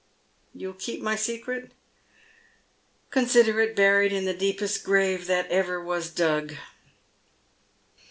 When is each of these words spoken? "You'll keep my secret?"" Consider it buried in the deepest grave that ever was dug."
"You'll 0.55 0.73
keep 0.73 0.99
my 1.03 1.15
secret?"" 1.15 1.73
Consider 3.11 3.59
it 3.59 3.75
buried 3.75 4.11
in 4.11 4.25
the 4.25 4.33
deepest 4.33 4.83
grave 4.83 5.27
that 5.27 5.45
ever 5.51 5.79
was 5.79 6.09
dug." 6.09 6.55